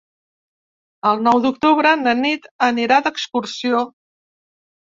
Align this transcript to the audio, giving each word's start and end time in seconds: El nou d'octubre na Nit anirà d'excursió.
El 1.09 1.19
nou 1.27 1.41
d'octubre 1.43 1.91
na 2.05 2.13
Nit 2.23 2.49
anirà 2.71 2.99
d'excursió. 3.09 3.87